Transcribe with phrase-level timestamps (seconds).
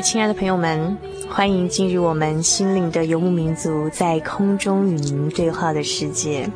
[0.00, 0.96] 亲爱的朋友们，
[1.28, 6.48] 欢迎进入我们心灵的游牧民族在空中与您对话的世界。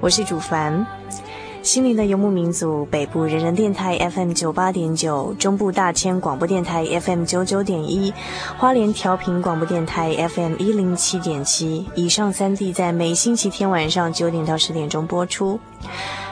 [0.00, 0.86] 我是主凡，
[1.62, 8.12] 心灵的游牧民族北部人人电台 FM 九八点九，中部大千广播电台 FM 九九点一，
[8.58, 15.58] 花莲调频广播电台 FM 一零七点七，以上三地在每星期天晚上九点到十点钟播出。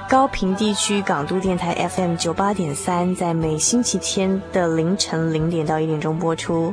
[0.09, 6.73] 高屏地区港都电台 FM 九八点三，在每星期天的凌晨零点到一点钟播出。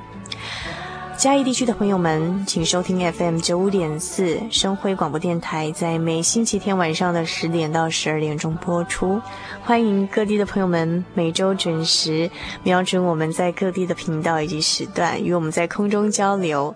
[1.18, 9.20] 嘉义地区的朋友们，请收听 FM 九五点四生辉广播电台，在每星期天晚上的十点到十二点钟播出。
[9.64, 12.30] 欢迎各地的朋友们每周准时
[12.62, 16.76] 瞄准我们在各地的频道以及时段，与我们在空中交流。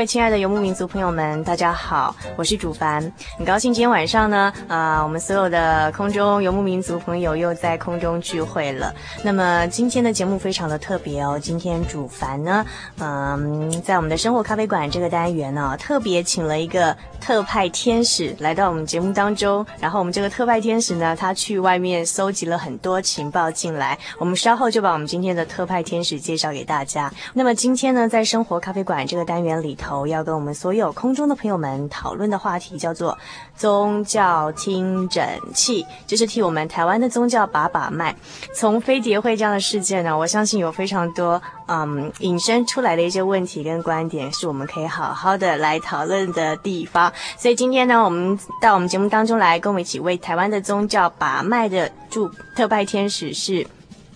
[0.00, 3.02] 位亲爱的游牧民族朋友们，大家好，我是主凡，
[3.36, 8.94] 很高兴今天晚上呢，啊、我们所有的空中游牧民族朋友又在空中聚会了。
[9.22, 12.64] 那么今天的节目非常的特别哦，今天主凡呢，
[12.98, 27.12] 嗯、在我们的生活咖啡馆这个单元呢、特别请了一个特派天使来到我们节目当中，然后我们这个特派天使呢，他去外面搜集了很多情报进来，我们稍后就把我们今天的特派天使介绍给大家。
[27.34, 29.76] 那么今天呢，在生活咖啡馆这个单元里。
[29.80, 33.18] 头头要跟我们所有空中的朋友们讨论的话题叫做
[33.56, 38.14] 宗教听诊器，就是替我们台湾的宗教把把脉。
[38.54, 47.12] 从飞碟会这样的事件呢，我相信有非常多嗯引申出来的一些问题跟观点，是我们可以好好的来讨论的地方。
[47.36, 53.66] 所以今天呢，我们到我们节目当中来，跟我们一起为台湾的宗教把脉的驻特派天使是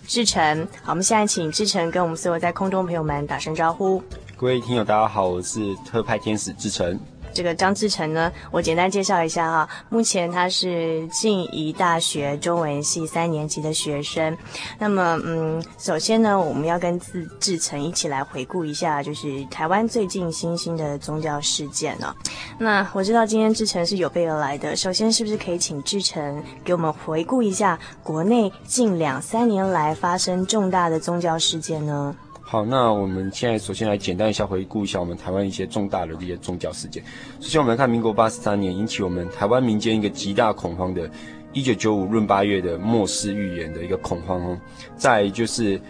[0.07, 0.65] 志成。
[0.83, 4.01] 好，我们现在请志成跟我们所有在空中朋友们打声招呼。
[4.37, 6.99] 各位听友，大家好，我是特派天使志成。
[7.33, 9.69] 这个张志成呢，我简单介绍一下哈。
[9.87, 14.37] 目前他是静宜大学中文系三年级的学生。
[14.77, 22.13] 那么，嗯，首先呢，我们要跟志志成一起来回顾一下，就是台湾最近新兴的宗教事件呢。
[22.57, 24.75] 那我知道今天志成是有备而来的。
[24.75, 32.13] 首先，是不是可以请志成给我们回顾一下国内近两三年来发生重大的宗教事件呢？
[32.47, 37.03] 好，那我们现在首先来简单一下回顾一下我们台湾一些重大的这些宗教事件。
[37.39, 41.09] 首先，我们来看民国八十三年引起我们台湾民间一个极大恐慌的，
[41.53, 44.55] 一九九五闰八月的末世预言的一个恐慌哦。
[44.95, 45.81] 再就是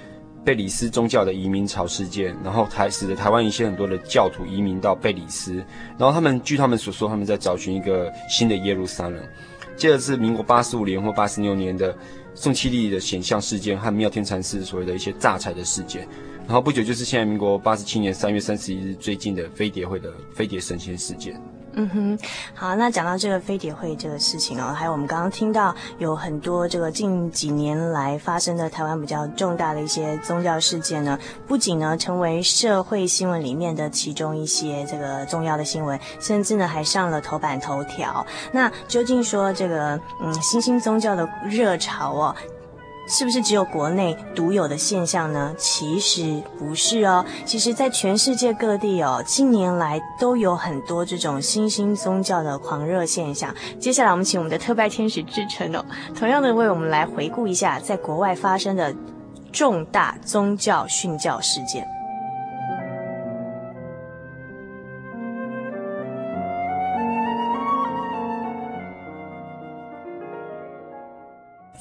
[0.45, 5.55] 贝里斯宗教的移民潮事件，然后台使得台湾一些很多的教徒移民到贝里斯，
[5.97, 9.21] 然后他们据他们所说，他们在找寻一个新的耶路撒冷。
[9.75, 11.93] 接着是民国八十五年或八十六年的
[12.33, 16.07] 宋七力的显像事件和妙天禅寺所谓的一些诈财的事件。
[16.47, 21.41] 然后不久就是现在民国八十七年三月三十一日最近的飞碟会的飞碟神仙事件。
[21.77, 22.19] 嗯哼，
[22.53, 38.25] 好，那讲到这个飞碟会这个事情哦，还有我们刚刚听到有很多这个近几年来发生的台湾比较重大的一些宗教事件呢，不仅呢成为社会新闻里面的其中一些这个重要的新闻，甚至呢还上了头版头条。
[38.53, 42.35] 那究竟说这个嗯新兴宗教的热潮哦？
[43.07, 45.53] 是不是只有国内独有的现象呢？
[45.57, 47.23] 其实不是哦。
[47.45, 53.53] 其实，在全世界各地哦，近年来都有很多这种新兴宗教的狂热现象。
[53.79, 55.85] 接下来，我们请我们的特拜天使志成哦，
[56.17, 58.93] 同样的为我们来回顾一下在国外发生的
[59.51, 61.94] 重大宗教殉教事件。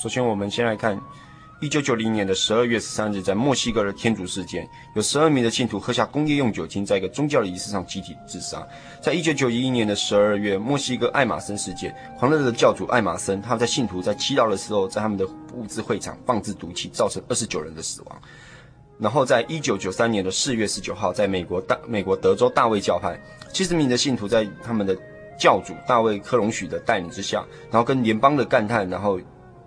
[0.04, 1.00] 首先，我们先来看
[1.62, 8.62] 一九九零年的十二月十三日，在墨西哥的天主事件，有十二名的信徒喝下工业用酒精，在一个宗教的仪式上集体自杀。
[9.00, 18.20] 在一九九一年的十二月，墨西哥爱马森事件，狂热的教主爱马森，他在信徒在祈祷的时候，在他们的物资会场放置毒气，造成二十九人的死亡。
[18.98, 23.18] 然后，在一九九三年的四月十九号，在美国大美国德州大卫教派，
[23.54, 24.94] 七十名的信徒在他们的
[25.38, 29.18] 教主大卫克隆许的带领之下，然后跟联邦的干探，然后。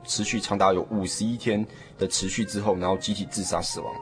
[0.08, 1.64] 持续长达有五十一天
[2.00, 3.94] 的持续之后，然后集体自杀死亡。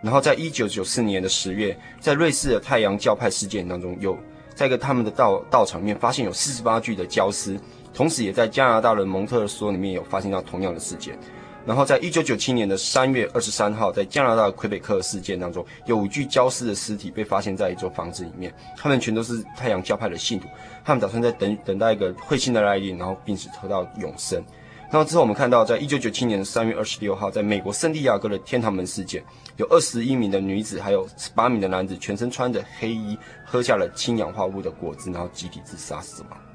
[0.00, 4.16] 然后在一九九四年的十月，在瑞士的太阳教派事件当中，有
[4.54, 7.58] 在一个他们的道道场里面发现有四十八具的焦尸，
[7.94, 11.18] 同时也在加拿大的蒙特梭里面有发现到同样的事件。
[11.66, 20.46] 然后在一九九七年的三月二十三号，在加拿大的魁北克事件当中，有五具焦尸的尸体被发现在一座房子里面，他们全都是太阳教派的信徒，
[20.84, 24.44] 他们打算在等等待一个彗星的来临，然后并且得到永生。
[24.94, 29.24] 然后之后，我们看到，在一九九七年的三月二十六号，在美国圣地亚哥的天堂门事件，
[29.56, 36.53] 有二十一名的女子，还有十八名的男子，全身穿着黑衣，喝下了氢氧化物的果汁，然后集体自杀死亡。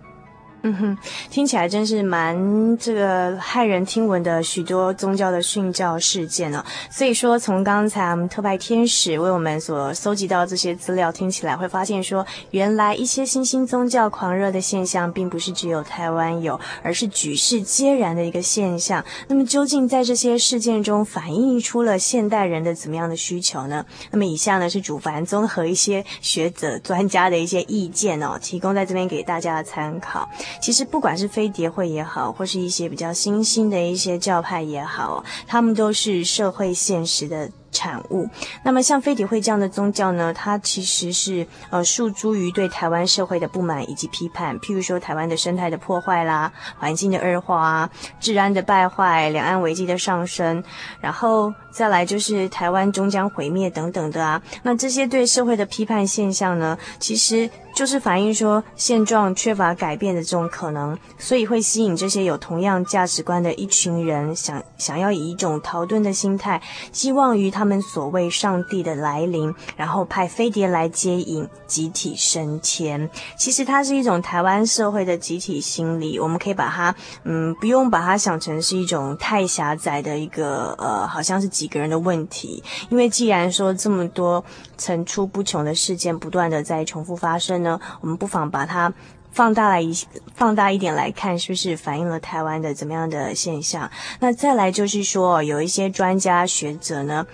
[0.61, 0.97] 嗯哼，
[1.29, 6.63] 听起来真是蛮这个骇人听闻的许多宗教的殉教事件哦。
[6.91, 19.03] 所以说，从刚才我们特派天使为我们所搜集到这些资料，听起来会发现说，原来一些新兴宗教狂热的现象，并不是只有台湾有，而是举世皆然的一个现象。
[19.27, 23.85] 那么，究竟在这些事件中反映出了现代人的怎么样的需求呢？
[24.11, 30.27] 那么，以下呢是主凡综合一些学者专家的一些意见哦，提供在这边给大家的参考。
[30.61, 38.27] 其实不管是飞碟会也好，或是一些比较新兴的一些教派也好，他们都是社会现实的产物。
[38.63, 50.63] 那么像飞碟会这样的宗教呢，它其实是呃诉诸于对台湾社会的不满以及批判，譬如说台湾的生态的破坏啦、环境的恶化、治安的败坏、两岸危机的上升，
[50.99, 54.41] 然后再来就是台湾终将毁灭等等的啊。
[54.63, 57.49] 那这些对社会的批判现象呢，其实。
[57.71, 73.09] 就是反映说现状缺乏改变的这种可能，所以会吸引这些有同样价值观的一群人，想想要以一种逃遁的心态，寄望于他们所谓上帝的来临，然后派飞碟来接引，集体升迁。
[73.37, 84.45] 其实它是一种台湾社会的集体心理，我们可以把它，嗯，不用把它想成是一种太狭窄的一个，呃，好像是几个人的问题，因为既然说这么多
[84.77, 87.77] 层出不穷的事件不断的在重复发生呢。
[87.99, 88.93] 我们不妨把它
[89.29, 89.93] 放大来一
[90.35, 93.91] 放大一点来看，是不是反映了台湾的怎么样的现象？
[94.21, 97.27] 那再来就是说，有一些专家学者呢。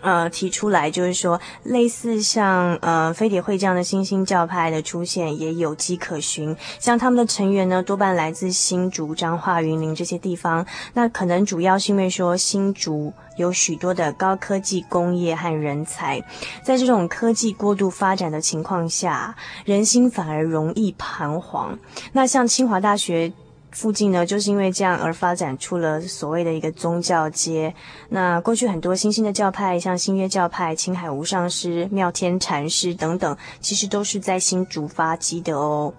[0.00, 6.54] 呃，提出来就是说，类似像呃飞碟会这样的新兴教派的出现也有迹可循。
[6.78, 10.64] 像他们的成员呢，多半来自新竹、彰化、云林这些地方。
[10.92, 16.22] 那可能主要是因为说新竹有许多的高科技工业和人才，
[16.62, 21.78] 在这种科技过度发展的情况下，人心反而容易彷徨。
[22.12, 23.32] 那像清华大学。
[23.78, 27.72] 附近呢，就是因为这样而发展出了所谓的一个宗教街。
[28.08, 35.94] 那过去很多新兴的教派，像新约教派、青海无上师、妙天禅师等等，其实都是在新竹发迹的哦。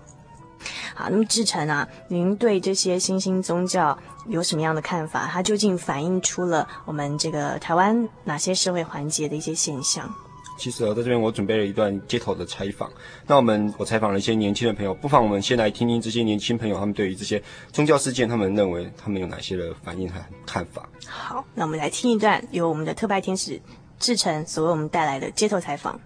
[0.94, 5.30] 好，那么志成啊，您对这些新兴宗教有什么样的看法？
[5.32, 10.14] 它究竟反映出了我们这个台湾哪些社会环节的一些现象？
[10.60, 12.92] 其实我在这边我准备了一段街头的采访。
[13.26, 20.90] 那我们我采访了一些年轻的朋友，不妨我们先来听听这些年轻朋友他们对于这些宗教事件，他们认为他们有哪些的反应和看法。
[21.08, 23.58] 好，那我们来听一段由我们的特派天使
[24.00, 25.98] 志成所为我们带来的街头采访。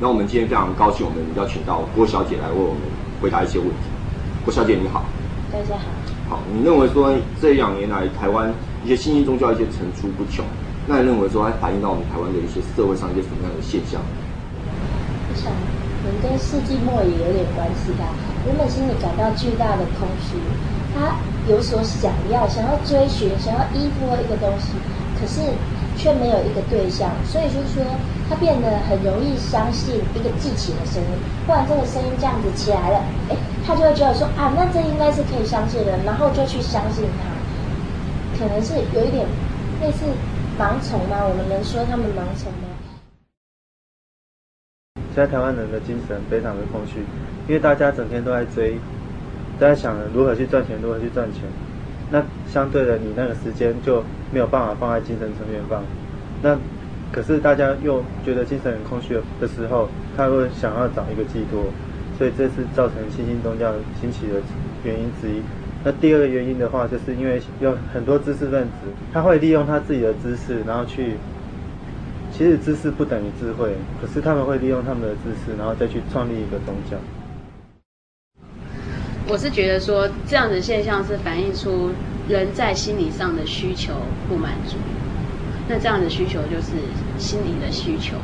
[0.00, 2.82] 那我们今天非常高兴，我们邀请到郭小姐来为我们
[3.22, 3.74] 回答一些问题。
[4.44, 5.04] 郭小姐你好，
[5.52, 5.86] 大家好。
[6.28, 8.52] 好，你认为说这两年来台湾
[8.84, 10.44] 一些新兴宗教一些层出不穷？
[10.90, 14.02] 那你认为说它反映到我们台湾的一些社会上一些什么样的现象？
[14.02, 15.46] 我想，
[16.02, 18.10] 可能跟世纪末也有点关系吧。
[18.42, 20.34] 人们心里感到巨大的空虚，
[20.90, 21.14] 他
[21.46, 24.74] 有所想要，想要追寻，想要依附一个东西，
[25.14, 25.38] 可是
[25.94, 27.86] 却没有一个对象，所以就是说，
[28.26, 31.14] 他变得很容易相信一个记起的声音。
[31.46, 32.98] 不然这个声音这样子起来了，
[33.30, 37.30] 哎，他就会觉得说啊，那这应该是可以相信的，然后就去相信他。
[38.42, 39.22] 可能是有一点
[39.78, 40.02] 类似
[40.60, 41.24] 盲从吗？
[41.24, 42.68] 我们能说他们盲从吗？
[45.14, 47.00] 现在台湾人的精神非常的空虚，
[47.48, 48.74] 因为大家整天都在追，
[49.58, 51.44] 都在想如何去赚钱，如何去赚钱。
[52.10, 55.82] 那相对的，你那个时间就没有办法放在精神层面放。
[56.42, 56.58] 那
[57.10, 61.64] 可是大家又觉得精神很空虚的时候，他会想要找一个寄托，
[62.18, 64.34] 所以这是造成新兴宗教兴起的
[64.84, 65.40] 原因之一。
[65.82, 71.14] 那第二个原因的话，就是因为有很多知识分子，他会利用他自己的知识，然后去，
[72.30, 76.98] 其实知识不等于智慧，可是他们会利用他们的知识，然后再去创立一个宗教。
[79.26, 81.90] 我是觉得说，这样的现象是反映出
[82.28, 83.94] 人在心理上的需求
[84.28, 84.76] 不满足，
[85.66, 86.72] 那这样的需求就是
[87.16, 88.16] 心理的需求。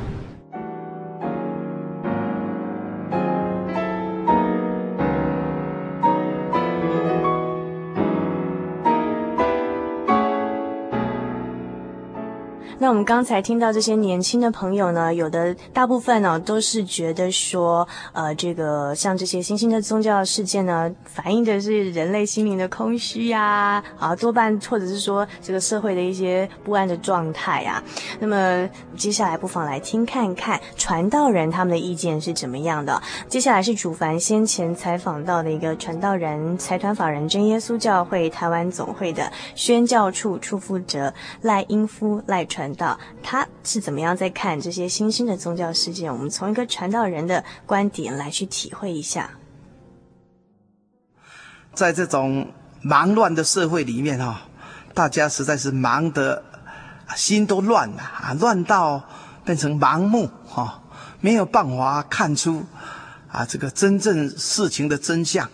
[12.78, 27.82] 那我们刚才听到这些年轻的朋友呢，有的大部分呢、哦、都是觉得说，呃，这个像这些新兴的宗教事件呢，反映的是人类心灵的空虚呀，啊，多半或者是说这个社会的一些不安的状态啊。
[28.20, 33.02] 那么接下来不妨来听看看传道人他们的意见是怎么样的。
[33.26, 42.65] 接下来是主凡先前采访到的一个传道人财团法人真耶稣教会台湾总会的宣教处处负责赖英夫赖传。
[42.66, 46.12] 传道他是怎么样在看这些新兴的宗教事件？
[46.12, 49.30] 我们从一个传道人的观点来去体会一下。
[51.72, 54.48] 在这种忙乱的社会里面哈，
[54.94, 56.42] 大家实在是忙得
[57.14, 59.08] 心都乱了啊，乱到
[59.44, 60.82] 变成盲目哈，
[61.20, 62.64] 没有办法看出
[63.30, 65.48] 啊这个真正事情的真相，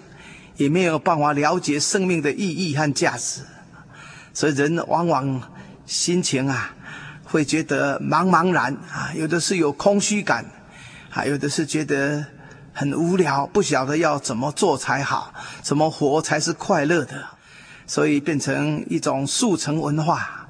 [0.56, 3.42] 也没有办法了解生命的意义和价值，
[4.32, 5.42] 所以人往往
[5.84, 6.74] 心情啊。
[7.32, 10.44] 会觉得茫茫然啊，有的是有空虚感，
[11.10, 12.22] 啊，有的是觉得
[12.74, 17.24] 很无聊，不晓得要怎么做才好，怎么活才是快乐的，
[17.86, 20.46] 所以变成一种速成文化，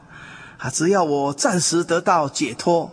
[0.59, 2.91] 啊，只要我暂时得到解脱，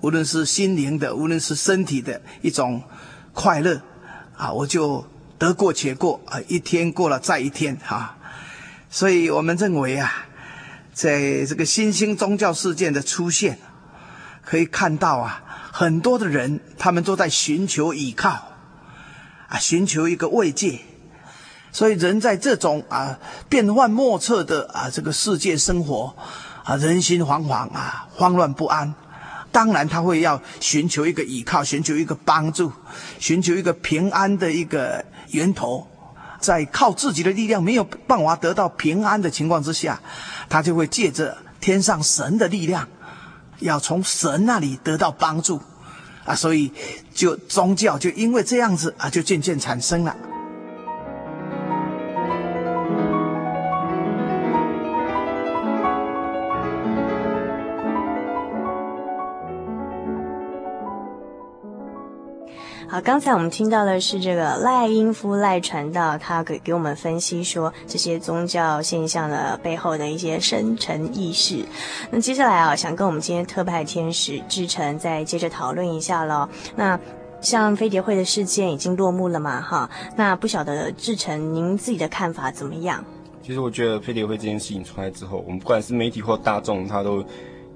[0.00, 2.82] 无论是心灵的，无论是身体的一种
[3.34, 3.78] 快乐，
[4.34, 8.16] 啊，我就得过且过，啊，一天过了再一天，哈，
[8.88, 10.25] 所以我们认为啊。
[10.96, 13.58] 在这个新兴宗教事件的出现，
[14.42, 18.30] 可以看到啊，很多的人他们都在寻求依靠，
[19.48, 20.80] 啊，寻求一个慰藉。
[21.70, 23.18] 所以人在这种啊
[23.50, 26.16] 变幻莫测的啊这个世界生活，
[26.64, 28.94] 啊人心惶惶啊，慌乱不安。
[29.52, 32.72] 当然他会要寻求一个依靠，寻求一个帮助，
[33.18, 35.86] 寻求一个平安的一个源头。
[36.46, 40.00] 在靠自己的力量没有办法得到平安的情况之下，
[40.48, 42.86] 他就会借着天上神的力量，
[43.58, 45.60] 要从神那里得到帮助，
[46.24, 46.70] 啊，所以
[47.12, 50.14] 就宗教就因为这样子啊，就渐渐产生了。
[62.96, 71.62] 好，刚才我们听到的是这个赖英夫赖传道，他给给我们分析说这些宗教现象的背后的一些深层意识。
[72.10, 76.48] 那接下来啊，想跟我们今天特派天使志成再接着讨论一下喽。
[76.74, 76.98] 那
[77.42, 79.60] 像飞碟会的事件已经落幕了嘛？
[79.60, 83.04] 哈，那不晓得志成您自己的看法怎么样？
[83.42, 87.22] 其实我觉得飞碟会这件事情出来之后，我们不管是媒体或大众，他都。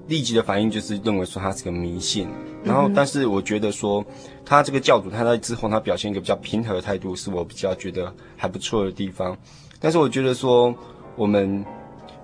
[0.09, 2.29] 立即的反应就是认为说他是个迷信，
[2.65, 4.05] 然后但是我觉得说
[4.45, 9.37] 他这个教主他在之后他表现一个比较平和的态度，是我比较觉得还不错的地方。
[9.79, 10.75] 但是我觉得说
[11.17, 11.65] 我们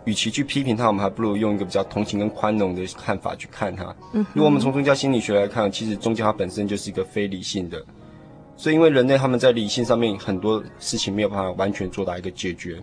[0.05, 3.95] 与其去批评他，我们还不如用一个比较同情跟宽容的看法去看他。
[4.13, 7.85] 嗯，如果我们从宗教心理学来看，其实宗教它本身就是一个非理性的，
[8.57, 12.83] 所以因为人类他们在理性上面很多事情没有办法完全做到一个解决，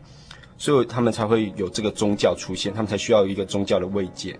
[0.57, 4.37] 所以他们才会有这个宗教出现，他们才需要一个宗教的慰藉。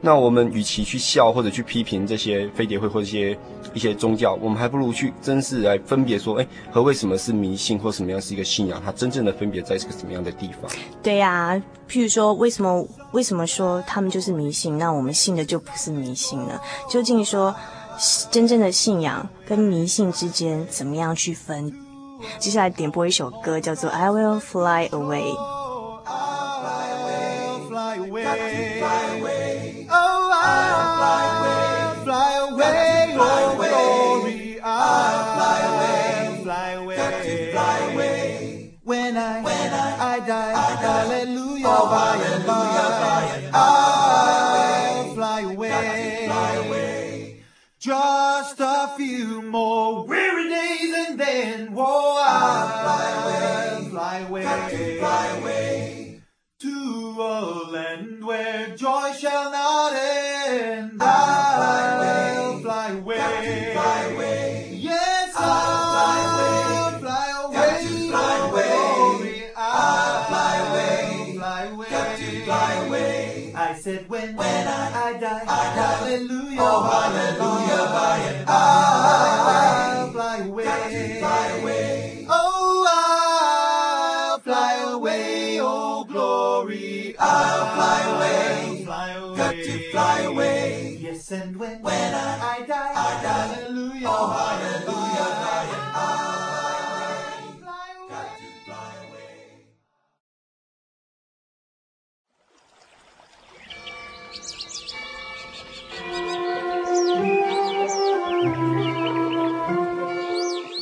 [0.00, 3.38] 那我们与其去笑或者去批评这些飞碟会或者一些
[3.74, 8.80] 一些宗教，我们还不如去真实来分别说，哎，和为什么是迷信或什么样是一个信仰？
[8.84, 10.70] 它真正的分别在这个什么样的地方？
[11.02, 14.78] 对呀、啊，譬如说，为什么为什么说他们就是迷信？
[14.78, 16.60] 那我们信的就不是迷信呢？
[16.88, 17.54] 究竟说
[18.30, 21.72] 真正的信仰跟迷信之间怎么样去分？
[22.38, 25.22] 接下来点播一首歌，叫做《I Will Fly Away》。
[41.08, 47.42] hallelujah, oh, by and by, I'll fly away, fly away.
[47.78, 53.78] Just a few more weary days and then, whoa, I'll fly ah.
[53.78, 56.20] away, fly away, fly away.
[56.60, 59.67] To a land where joy shall now
[76.58, 80.64] oh, hallelujah by and I fly away.
[80.64, 81.18] Fly away.
[81.20, 82.26] Fly away.
[82.28, 85.60] Oh, I'll fly away.
[85.60, 87.14] Oh, glory.
[87.18, 88.84] I'll fly away.
[89.36, 90.98] Got to fly away.
[91.00, 93.46] Yes, and when, when I, I die, I die.
[93.54, 94.06] Hallelujah.
[94.08, 95.07] Oh, hallelujah.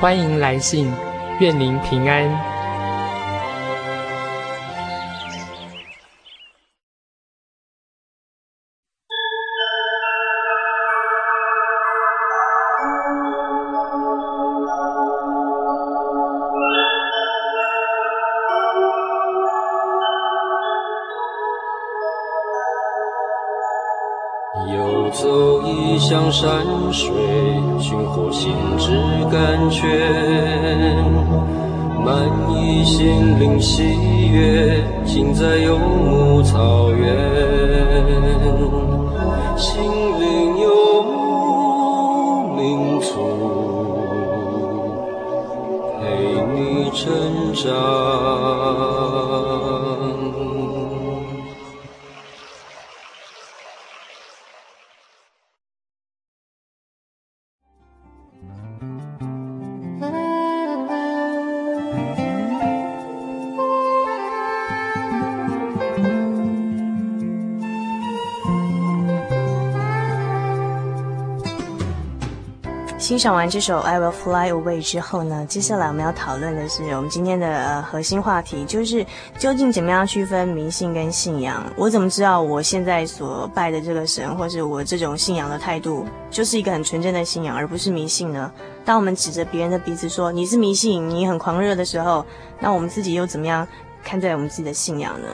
[0.00, 0.90] 欢迎来信，
[1.40, 2.50] 愿您平安。
[26.02, 27.12] 像山水，
[46.00, 49.49] 陪你成长。
[73.10, 79.04] 欣赏完这首《I Will Fly Away》之后呢，接下来我们要讨论的是我们今天的呃核心话题，就是
[79.36, 81.60] 究竟怎么样区分迷信跟信仰？
[81.76, 88.48] 我怎么知道我现在所拜的这个神，或是我这种信仰的态度，就是一个很纯正的信仰，而不是迷信呢？
[88.84, 92.24] 当我们指着别人的鼻子说你是迷信，你很狂热的时候，
[92.60, 93.66] 那我们自己又怎么样？
[94.02, 95.28] 看待我们自己的信仰呢？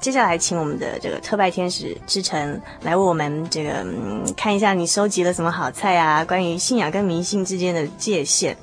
[0.00, 6.24] 接下来，请我们的这个特派天使志成来为我们这个、嗯、看一下，你收集了什么好菜啊？
[6.24, 8.56] 关于信仰跟迷信之间的界限。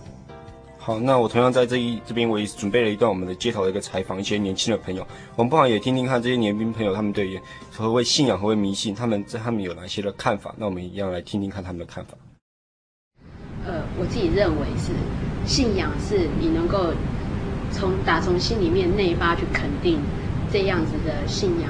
[0.77, 7.39] 好，那我同样在这一这边，我也准备了一段我们的街头的一个采访，一些年轻的朋友，我们不妨也听听看这些年轻朋友他们对于
[7.71, 10.53] 何谓信仰、何谓迷信，他们在他们有哪些的看法？
[10.57, 12.17] 那我们一样来听听看他们的看法。
[13.65, 14.91] 呃，我自己认为是
[15.45, 16.93] 信仰是你能够。
[17.73, 19.99] 从打从心里面内发去肯定
[20.51, 21.69] 这样子的信仰，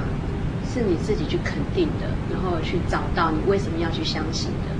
[0.72, 4.74] 是你自己去肯定的，然后去找到你为什么要去相信的。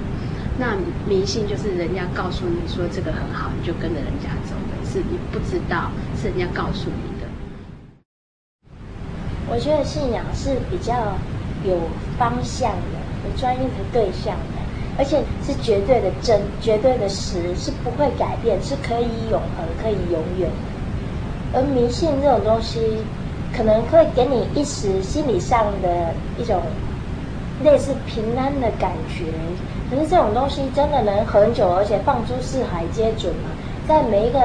[0.57, 0.77] 那
[1.09, 7.27] 迷信就是人家告诉你说这个很好，你就跟着人家走的，是你不知道，是人家告诉你的。
[9.49, 10.95] 我觉得信仰是比较
[11.65, 14.63] 有方向的，有专业的对象的，
[14.99, 20.49] 而且是绝对的真、绝对的实，是不会改变，是可以永恒、可以永远。
[21.55, 22.81] 而迷信这种东西，
[23.57, 26.61] 可能会给你一时心理上的一种
[27.63, 29.25] 类似平安的感觉。
[29.89, 33.51] 可是这种东西真的能很久，而且放诸四海皆准吗？
[33.87, 34.41] 在每一个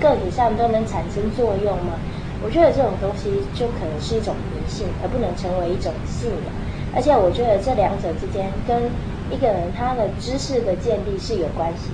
[0.00, 1.98] 个体上都能产生作用吗？
[2.44, 6.52] 我觉得这种东西就可能是一种迷信，而不能成为一种信仰。
[6.94, 8.88] 而且我觉得这两者之间跟
[9.30, 11.90] 一个人他的知识的建立是有关系。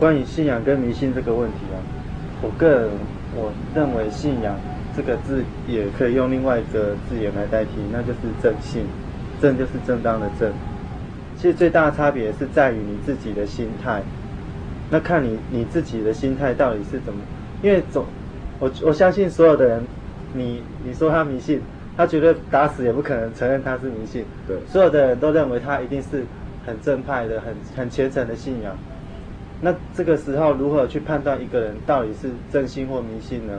[0.00, 1.76] 关于信仰跟迷信这个问题啊，
[2.40, 2.88] 我个人
[3.36, 4.56] 我认为信仰
[4.96, 8.82] 这个字也可以用另外一个字眼来代替，那就是正信。
[9.40, 10.52] 正就是正当的正。
[11.36, 14.02] 其实最大的差别是在于你自己的心态。
[14.90, 17.20] 那看你你自己的心态到底是怎么？
[17.62, 18.04] 因为总
[18.58, 19.82] 我我相信所有的人，
[20.34, 21.60] 你你说他迷信，
[21.96, 24.24] 他绝对打死也不可能承认他是迷信。
[24.46, 26.24] 对，所有的人都认为他一定是
[26.66, 28.76] 很正派的、很很虔诚的信仰。
[29.60, 33.52] 那这个时候如何去判断一个人到底是真心或迷信呢？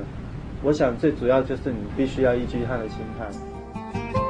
[0.64, 4.21] 我想最主要就是你必须要依据他的心态。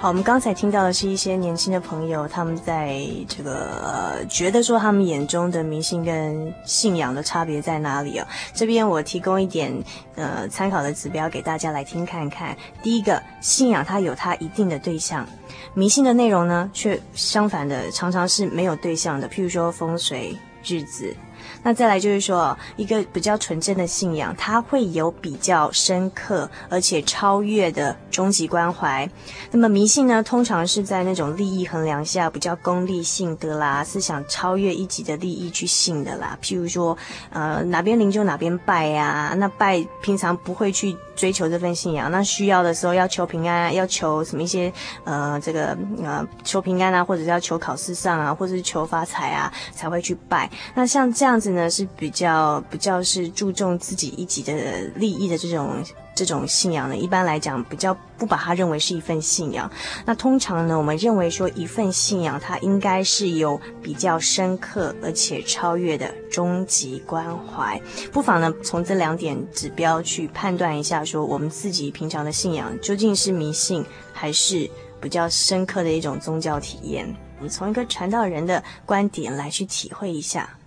[0.00, 8.26] 好，我们刚才听到的是一些年轻的朋友，他们在这个呃觉得说他们眼中的迷信跟信仰的差别在哪里哦？
[8.54, 9.70] 这边我提供一点
[10.14, 12.56] 呃参考的指标给大家来听看看。
[12.82, 15.28] 第一个，信仰它有它一定的对象，
[15.74, 20.34] 迷信的内容呢却相反的，常常是没有对象的，譬如说风水、
[20.64, 21.14] 日子。
[21.62, 29.08] 那再来就是说，一个比较纯正的信仰，它会有比较深刻而且超越的终极关怀。
[29.50, 36.38] 那么迷信呢，通常是在那种利益衡量下比较功利性的啦，思想超越一级的利益去信的啦。
[36.42, 36.96] 譬如说，
[37.30, 44.72] 呃，哪边灵就哪边拜呀，那拜平常不会去追求这份信仰，那需要的时候要求平安，要求什么一些
[45.04, 50.50] 呃这个呃求平安啊，或者是要求考试上啊，或者是求发财啊，才会去拜。
[50.74, 54.54] 那像这样子呢，是比较比较是注重自己一己的
[54.94, 55.84] 利益的这种
[56.20, 59.70] 这种信仰呢，一般来讲比较不把它认为是一份信仰。
[60.04, 67.80] 那通常呢，我们认为说一份信仰它应该是有比较深刻而且超越的终极关怀。
[68.12, 77.16] 不妨呢，从这两点指标去判断一下，说我们自己平常的信仰究竟是迷信还是比较深刻的一种宗教体验。
[77.38, 80.58] 我们从一个传道人的观点来去体会一下。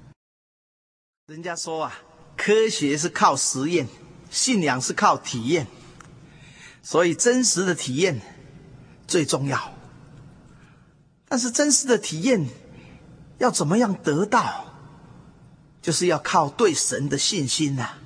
[1.28, 1.94] 人家说啊，
[2.36, 3.88] 科学是靠实验，
[4.34, 5.67] 信仰是靠体验，
[6.82, 8.19] 所以真实的体验
[9.08, 9.74] 最重要。
[11.30, 12.50] 但是真实的体验
[13.38, 14.65] 要怎么样得到？
[15.84, 17.98] 就是要靠对神的信心呐、啊。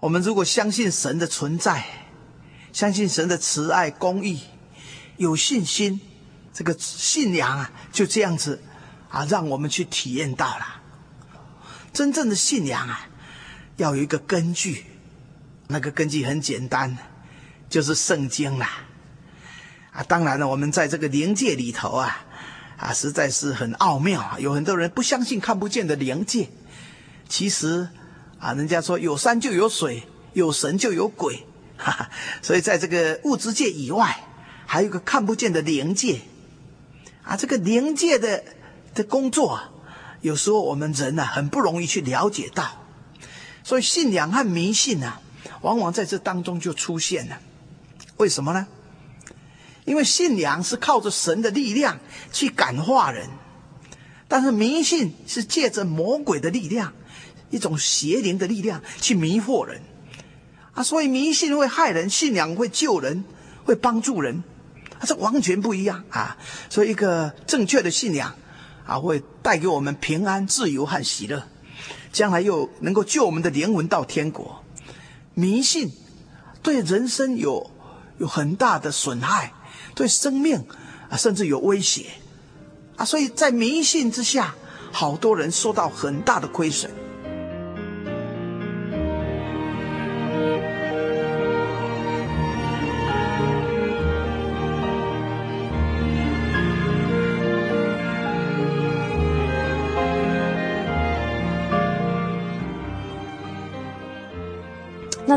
[0.00, 1.84] 我们如果相信神的存在，
[2.72, 4.42] 相信神的慈爱公义，
[5.16, 6.00] 有信心，
[6.52, 8.60] 这个信仰啊，就这样子
[9.08, 10.82] 啊，让我们去体验到了。
[11.94, 13.08] 真正的信仰啊，
[13.76, 14.84] 要有一个根据，
[15.68, 16.98] 那个根据很简单，
[17.68, 18.68] 就是圣经啦。
[19.92, 22.26] 啊，当然了，我们在这个灵界里头啊，
[22.76, 24.36] 啊，实在是很奥妙啊。
[24.40, 26.48] 有很多人不相信看不见的灵界，
[27.28, 27.88] 其实
[28.40, 30.02] 啊，人家说有山就有水，
[30.32, 32.10] 有神就有鬼，哈哈。
[32.42, 34.24] 所以在这个物质界以外，
[34.66, 36.20] 还有个看不见的灵界。
[37.22, 38.42] 啊，这个灵界的
[38.94, 39.52] 的工作。
[39.52, 39.70] 啊
[40.20, 42.84] 有时候我们人呢、啊，很不容易去了解到，
[43.62, 45.22] 所以信仰和迷信呢、啊，
[45.62, 47.38] 往往在这当中就出现了。
[48.16, 48.66] 为什么呢？
[49.84, 51.98] 因为信仰是靠着神的力量
[52.32, 53.28] 去感化人，
[54.28, 56.92] 但是迷信是借着魔鬼的力量，
[57.50, 59.80] 一种邪灵的力量去迷惑人
[60.74, 60.82] 啊。
[60.82, 63.24] 所以迷信会害人，信仰会救人，
[63.64, 64.42] 会帮助人，
[64.98, 66.36] 啊，这完全不一样啊。
[66.68, 68.34] 所以一个正确的信仰。
[68.88, 71.46] 啊，会带给我们平安、自由和喜乐，
[72.10, 74.64] 将来又能够救我们的灵魂到天国。
[75.38, 75.92] 迷信
[76.64, 77.70] 对人生有
[78.18, 79.52] 有很大的损害，
[79.94, 80.66] 对生命
[81.08, 82.06] 啊甚至有威胁
[82.96, 84.56] 啊，所以在迷信之下，
[84.90, 86.90] 好多人受到很大的亏损。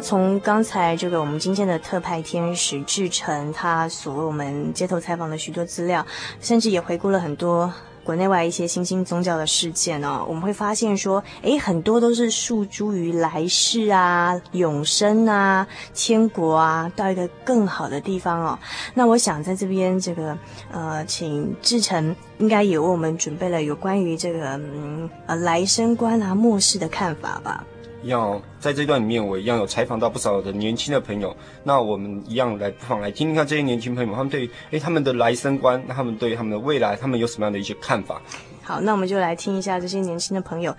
[0.02, 6.06] 从刚才这个我们今天的特派天使志成，他所为我们街头采访的许多资料，
[6.42, 7.72] 甚至也回顾了很多
[8.04, 18.60] 国内外一些新兴宗教的事件哦，我们会发现说，诶，很多都是诉诸于来世啊、永生啊、天国啊，到一个更好的地方哦。
[18.96, 20.36] 那我想在这边这个
[20.72, 27.64] 呃，请志成应该也为我们准备了有关于这个嗯呃来生观啊、末世的看法吧。
[28.04, 31.36] 要在这段里面，我一样有采访到不少的年轻的朋友。
[31.64, 38.22] 那我们一样来不妨来听听看这些年轻朋友，他们对诶他们的来生观，那他们对他们的未来，他们有什么样的一些看法？
[38.64, 40.76] 好，那我们就来听一下这些年轻的朋友，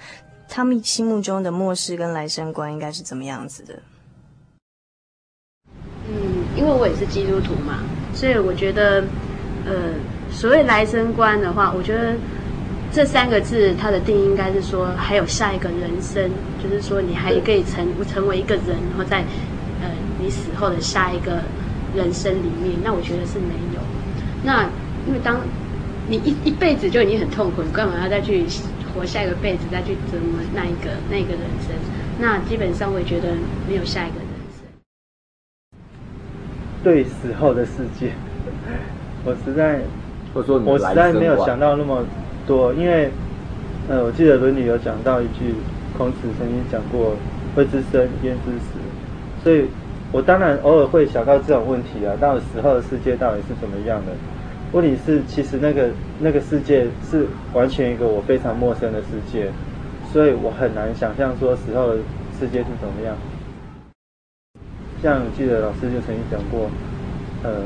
[0.49, 3.83] 他们心目中的末世跟来生观应该是怎么样子的？
[6.09, 7.83] 嗯，因为我也是基督徒嘛，
[8.15, 9.05] 所以我觉得，
[9.65, 9.95] 呃，
[10.31, 12.17] 所谓来生观的话，我觉得。
[12.93, 16.31] 这三个字，它的定义应该是说，还有下一个人生，
[16.63, 19.21] 就是说你还可以成成为一个人，然后在
[19.81, 19.89] 呃
[20.21, 21.41] 你死后的下一个
[21.97, 23.81] 人生里面，那我觉得是没有。
[24.45, 24.65] 那
[25.07, 25.41] 因为当
[26.07, 28.45] 你一一辈子就已经很痛苦，你干嘛要再去
[28.95, 31.75] 活下一个辈子，再去折磨那一个那一个人生？
[32.21, 33.29] 那基本上我也觉得
[33.67, 34.67] 没有下一个人生。
[36.85, 38.13] 对死后的世界，
[39.25, 39.81] 我实在，
[40.35, 42.05] 我说我实在没有想到那么。
[42.47, 43.11] 多，因为，
[43.89, 45.55] 呃，我记得《论语》有讲到一句，
[45.97, 47.17] 孔子曾经讲过
[47.57, 48.79] “未知生，焉知死”，
[49.43, 49.67] 所以，
[50.13, 54.13] 我当然偶尔会想到这种问题啊，到时候的世界到底是怎么样的？
[54.73, 59.51] 问题是，其实那个那个世界是完全一个我非常陌生的世界，
[60.13, 61.99] 所以我很难想象说死后的
[62.39, 63.15] 世界是怎么样。
[65.03, 66.71] 像我记得老师就曾经讲过，
[67.43, 67.61] 呃，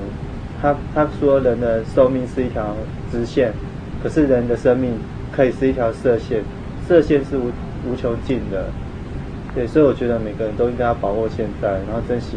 [0.61, 2.75] 他他说人的寿命是一条
[3.13, 3.53] 直线。
[4.07, 4.97] 可是人的生命
[5.33, 6.41] 可以是一条射线，
[6.87, 7.51] 射线是无
[7.85, 8.67] 无穷尽的，
[9.53, 12.37] 对，所以我觉得每个人都应该要把握现在，然后珍惜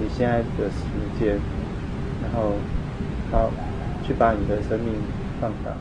[0.00, 0.84] 你现在的时
[1.18, 1.36] 间，
[2.22, 2.52] 然后
[3.32, 3.50] 好
[4.06, 4.94] 去把你的生命
[5.40, 5.72] 放大。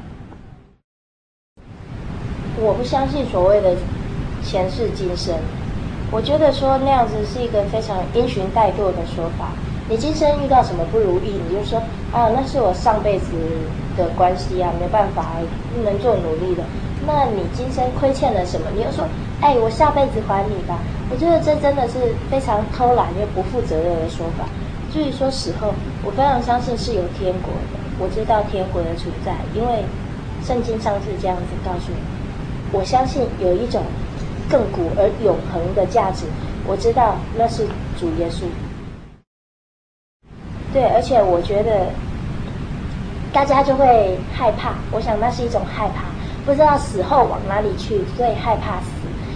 [2.60, 3.76] 我不相信所谓的
[4.41, 5.36] 前世今生，
[6.10, 9.52] 我觉得说那样子是一个非常因循怠惰的说法。
[9.89, 11.80] 你今生遇到什么不如意，你就说
[12.12, 13.28] 啊，那是我上辈子
[13.95, 15.28] 的关系啊，没办法，
[15.73, 16.63] 不能做努力了。
[17.06, 18.67] 那你今生亏欠了什么？
[18.76, 19.06] 你又说，
[19.39, 20.80] 哎，我下辈子还你吧。
[21.10, 24.43] 我觉得这真的是非常偷懒又不负责任的说法。
[24.91, 25.73] 至于说死后，
[26.04, 29.86] 我非常相信是有天国的，我知道天国的存在，因为
[30.43, 32.80] 圣经上是这样子告诉我。
[32.80, 33.82] 我相信有一种
[34.52, 36.26] 亘古而永恒的价值，
[36.67, 37.65] 我知道那是
[37.97, 38.43] 主耶稣。
[40.78, 41.88] 对，而且我觉得
[43.34, 44.76] 大家就会害怕。
[44.92, 46.04] 我想那是一种害怕，
[46.46, 48.92] 不知道死后往哪里去，所以害怕死，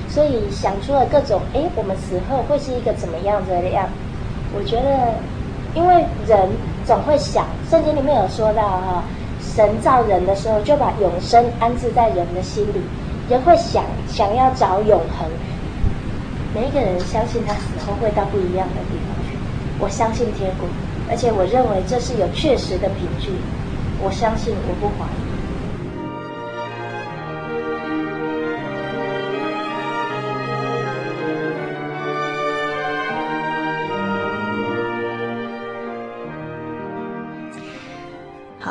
[0.08, 1.42] 所以想出了各种。
[1.56, 3.90] 哎，我们死后会是一个怎么样子的样？
[4.56, 5.16] 我觉得，
[5.74, 6.48] 因为人
[6.86, 9.04] 总会想，圣经里面有说到哈，
[9.42, 12.82] 神造人的时候就把永生安置在人的心里，
[13.28, 15.28] 人会想想要找永恒。
[16.54, 19.36] 每一个人相信他死后会到不一样的地方去。
[19.80, 20.68] 我相信天国。
[21.12, 23.38] 而且我认为这是有确实的凭据，
[24.02, 25.31] 我相信，我不怀疑。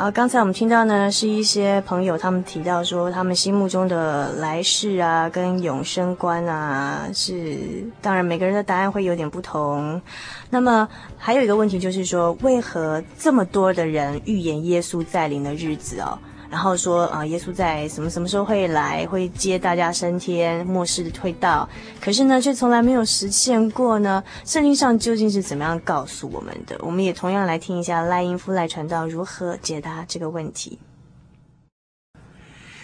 [0.01, 7.55] 好，刚才我们听到呢，是一些朋友他们提到说，他们心目中的来世啊，跟永生观啊，是
[8.01, 10.01] 当然每个人的答案会有点不同。
[10.49, 16.17] 那么还有一个问题就是说，为何这么多的人预言耶稣再临的日子哦？
[16.51, 21.67] 然后说啊，耶稣在什么什么时候会来，会接大家升天，末世会到。
[22.01, 24.21] 可是呢，却从来没有实现过呢。
[24.43, 26.77] 圣经上究竟是怎么样告诉我们的？
[26.81, 30.77] 我们也同样来听一下赖英夫赖传道如何解答这个问题。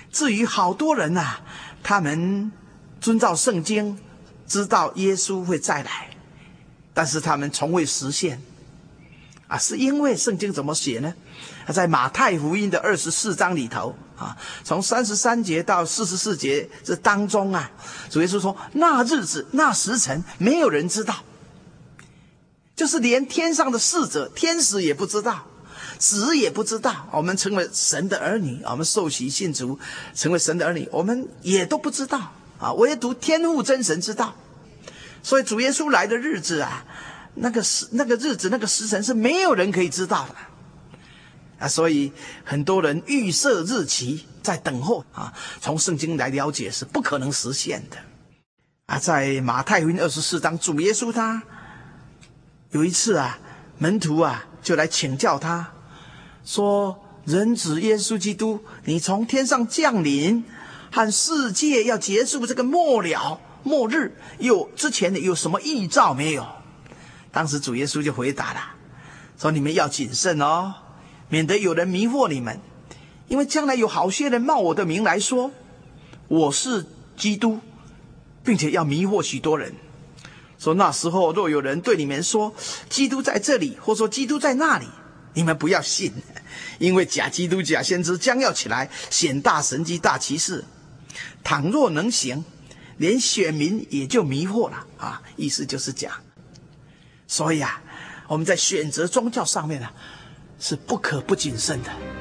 [0.09, 1.41] 至于好多人呐、啊，
[1.83, 2.49] 他们
[3.01, 3.99] 遵照圣经，
[4.47, 6.07] 知道耶稣会再来，
[6.93, 8.41] 但是他们从未实现。
[9.49, 11.13] 啊，是因为圣经怎么写呢？
[11.67, 17.69] 他在马太福音的二十四章里头啊，从三十三节到四十四节这当中啊，
[18.09, 21.13] 主耶稣说：“那日子、那时辰，没有人知道，
[22.73, 25.45] 就是连天上的使者、天使也不知道，
[25.99, 27.09] 子也不知道。
[27.11, 29.77] 我们成为神的儿女，我们受洗信主，
[30.15, 34.33] 成为神的儿女，我们也都不知道啊，唯独天父真神知道。
[35.21, 36.85] 所以主耶稣来的日子啊。”
[37.39, 40.35] 那个时、那个日子、那个时辰是没有人可以知道的
[41.59, 42.11] 啊，所以
[42.43, 45.33] 很多人预设日期在等候啊。
[45.59, 47.97] 从圣经来了解是不可能实现的
[48.85, 48.99] 啊。
[48.99, 51.43] 在马太福音二十四章，主耶稣他
[52.71, 53.39] 有一次啊，
[53.77, 55.73] 门徒啊就来请教他，
[56.45, 60.43] 说人子耶稣基督，你从天上降临，
[60.91, 66.45] 和世界要结束这个末了末日，有之前有什么预兆没有？
[67.31, 68.61] 当时主耶稣就回答了，
[69.37, 70.73] 说：你们要谨慎哦，
[71.29, 72.59] 免得有人迷惑你们，
[73.27, 75.51] 因为将来有好些人冒我的名来说
[76.27, 76.85] 我是
[77.15, 77.59] 基督，
[78.43, 79.73] 并且要迷惑许多人。
[80.57, 82.53] 说那时候若有人对你们说
[82.89, 84.87] 基督在这里，或说基督在那里，
[85.33, 86.11] 你们不要信。
[86.79, 90.63] 因为假基督、假先知将要起来，显大神迹、大奇事。
[91.43, 92.43] 倘若能行，
[92.97, 95.21] 连选民也就迷惑了啊！
[95.35, 96.11] 意思就是讲，
[97.27, 97.81] 所以啊，
[98.27, 99.93] 我们在选择宗教上面呢、啊，
[100.59, 102.16] 是不可不谨慎的。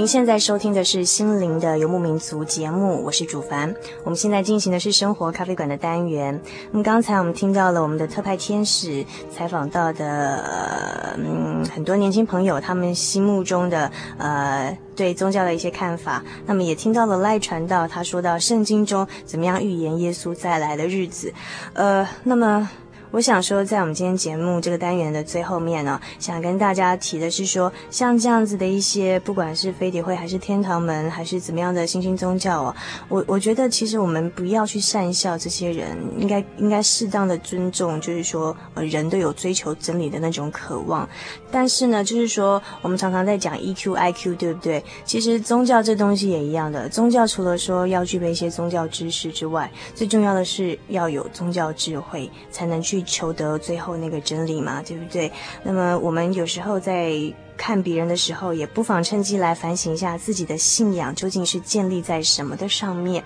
[0.00, 3.74] 您现在收听的是《心灵的游牧民族》节目，我是主凡。
[4.02, 6.40] 我们现在进行的是生活咖啡馆的单元。
[6.70, 16.24] 那么刚才我们听到了我们的特派天使采访到的，嗯，很多年轻朋友他们心目中的呃对宗教的一些看法。
[16.46, 21.30] 那么也听到了赖传道他说到圣经中怎么样预言耶稣再来的日子。
[21.74, 22.70] 呃，那么。
[23.12, 32.76] 我想说，在我们今天节目这个单元的最后面呢，想跟大家提的是说，像这样子的一些，不管是飞碟会还是天堂门，还是怎么样的新兴宗教哦，
[33.08, 41.08] 我我觉得其实我们不要去善笑这些人，应该应该适当的尊重，就是说，呃，人都有追求真理的那种渴望。
[41.50, 44.84] 但是呢，就是说，我们常常在讲 EQ、IQ，对不对？
[45.04, 52.99] 其实宗教这东西也一样的，宗教除了说要具备一些宗教知识之外，最重要的是要有宗教智慧，才能去。
[53.02, 55.30] 求得最后那个真理嘛，对不对？
[55.62, 57.12] 那么我们有时候在
[57.56, 63.22] 看别人的时候，也不妨趁机来反省一下自己的信仰究竟是建立在什么的上面。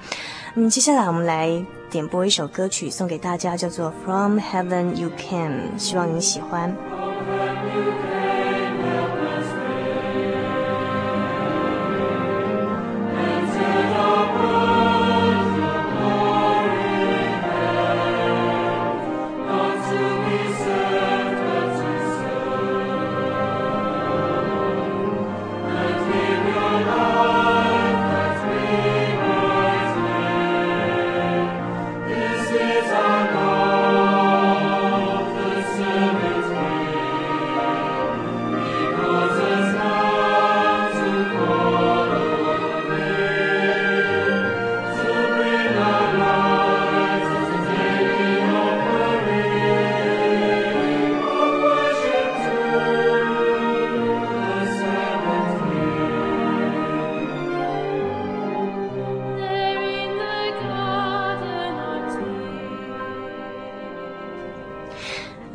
[0.56, 7.13] 嗯，接下来我们来点播一首歌曲送给大家，叫做《From Heaven You Came》，希望你喜欢。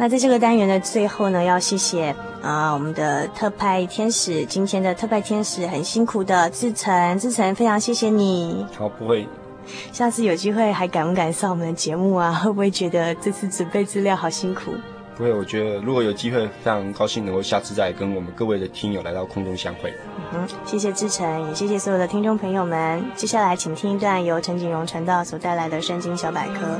[0.01, 8.65] 那在这个单元的最后呢，要谢谢啊我们的特派天使，今天的特派天使很辛苦的志成，志成非常谢谢你。
[8.77, 9.27] 好，不会。
[9.91, 12.31] 下次有机会还敢不敢上我们的节目啊？
[12.41, 14.71] 会不会觉得这次准备资料好辛苦？
[15.17, 19.93] 不会，我觉得如果有机会，非常高兴能够下次再跟我们各位的听友来到空中相会。
[20.31, 23.03] 嗯哼，谢谢志成，也谢谢所有的听众朋友们。
[23.17, 26.79] 接下来请听一段由陈景荣传道所带来的圣经小百科。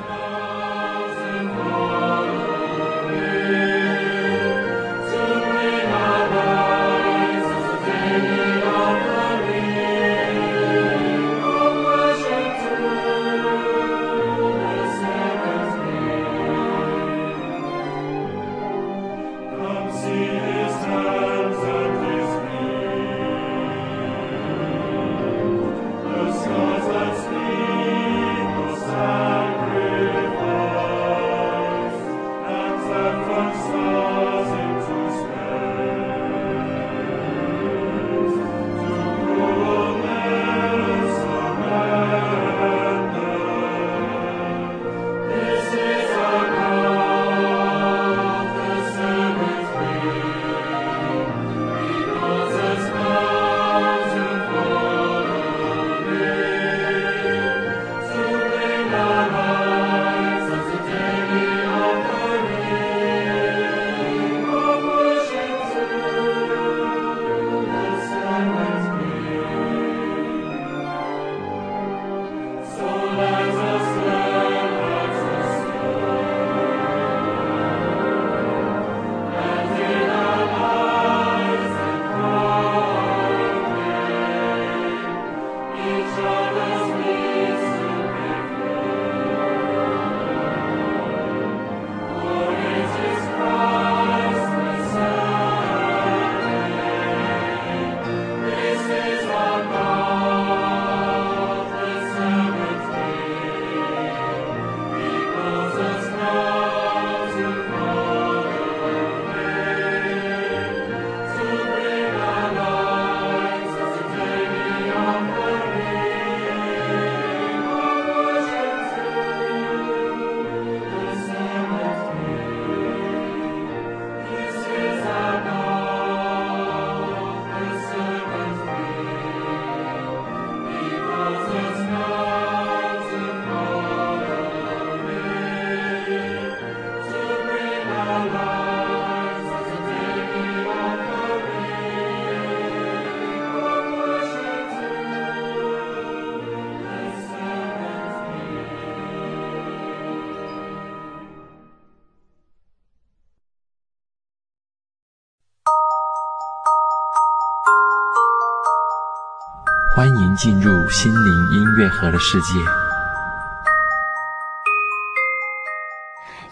[160.00, 162.47] 欢迎进入心灵音乐盒的世界。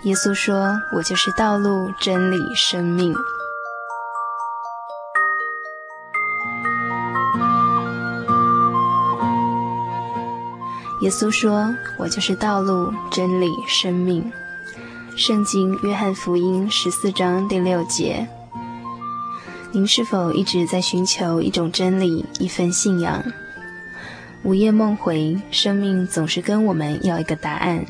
[0.03, 3.15] 耶稣说：“我就是道路、真理、生命。”
[10.99, 14.29] 耶稣说：“我就是道路、真理、生命。”
[15.15, 18.27] 圣经约翰福音十四章第六节。
[19.72, 23.24] 您是否一直在寻求一种真理、一份信仰？
[24.43, 27.86] 午夜梦回，生命总是跟我们要一个答案：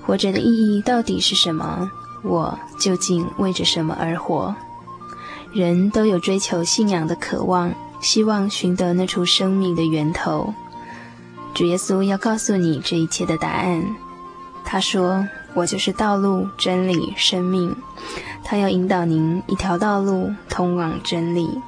[0.00, 1.90] 活着的意义到底是什么？
[2.22, 4.54] 我究竟为着什么而活？
[5.52, 10.54] 人都有追求信仰的渴望，希望寻得那处生命的源头。
[11.52, 13.84] 主耶稣要告诉你这一切的答案。
[14.64, 17.74] 他说：“我就是道路、真理、生命。”
[18.44, 21.60] 他要引导您一条道路通往真理。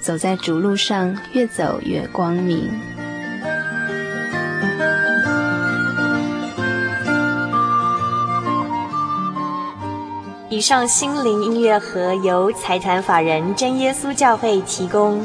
[0.00, 2.70] 走在主路上，越走越光明。
[10.48, 15.24] 以上心灵音乐盒由财团法人真耶稣教会提供。